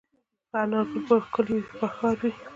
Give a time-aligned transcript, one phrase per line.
[0.49, 2.31] په انارګل به ښکلی بهار وي